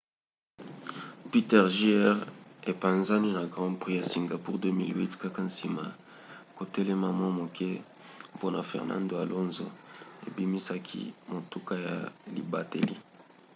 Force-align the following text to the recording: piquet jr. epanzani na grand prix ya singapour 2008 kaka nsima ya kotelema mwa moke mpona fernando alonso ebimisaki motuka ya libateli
piquet 1.31 1.67
jr. 1.79 2.17
epanzani 2.71 3.29
na 3.33 3.43
grand 3.53 3.75
prix 3.81 3.95
ya 3.99 4.09
singapour 4.11 4.55
2008 4.61 5.19
kaka 5.23 5.39
nsima 5.49 5.83
ya 5.89 5.93
kotelema 6.57 7.07
mwa 7.17 7.29
moke 7.39 7.69
mpona 8.35 8.59
fernando 8.69 9.13
alonso 9.23 9.65
ebimisaki 10.27 11.01
motuka 11.31 11.73
ya 11.85 11.95
libateli 12.35 12.95